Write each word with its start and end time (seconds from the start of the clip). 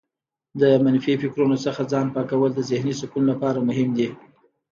د 0.61 0.61
منفي 0.83 1.13
فکرونو 1.21 1.55
څخه 1.65 1.81
ځان 1.91 2.07
پاکول 2.15 2.51
د 2.55 2.59
ذهنې 2.71 2.93
سکون 3.01 3.23
لپاره 3.31 3.65
مهم 3.69 3.89
دي. 3.97 4.09